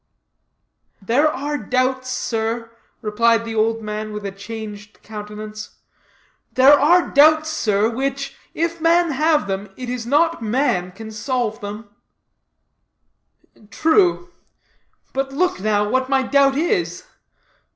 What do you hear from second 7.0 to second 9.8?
doubts, sir, which, if man have them,